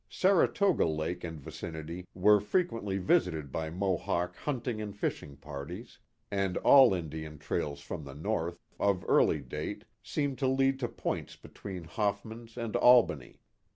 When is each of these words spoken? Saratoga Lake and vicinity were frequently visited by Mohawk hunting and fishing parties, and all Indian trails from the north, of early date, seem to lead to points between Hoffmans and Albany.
Saratoga 0.09 0.87
Lake 0.87 1.23
and 1.23 1.39
vicinity 1.39 2.07
were 2.15 2.39
frequently 2.39 2.97
visited 2.97 3.51
by 3.51 3.69
Mohawk 3.69 4.35
hunting 4.35 4.81
and 4.81 4.97
fishing 4.97 5.37
parties, 5.37 5.99
and 6.31 6.57
all 6.57 6.91
Indian 6.95 7.37
trails 7.37 7.81
from 7.81 8.03
the 8.03 8.15
north, 8.15 8.63
of 8.79 9.05
early 9.07 9.41
date, 9.41 9.85
seem 10.01 10.35
to 10.37 10.47
lead 10.47 10.79
to 10.79 10.87
points 10.87 11.35
between 11.35 11.83
Hoffmans 11.83 12.57
and 12.57 12.75
Albany. 12.77 13.41